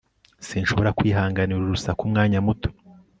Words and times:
Sinshobora 0.47 0.95
kwihanganira 0.97 1.57
urwo 1.57 1.71
rusaku 1.75 2.01
umwanya 2.07 2.39
muto 2.45 2.69